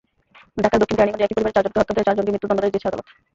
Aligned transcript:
ঢাকার 0.63 0.79
দক্ষিণ 0.81 0.97
কেরানীগঞ্জে 0.97 1.25
একই 1.27 1.35
পরিবারের 1.35 1.55
চারজনকে 1.57 1.79
হত্যার 1.81 1.95
দায়ে 1.95 2.07
চারজনকে 2.07 2.31
মৃত্যুদণ্ডাদেশ 2.33 2.71
দিয়েছেন 2.73 2.89
আদালত। 2.91 3.07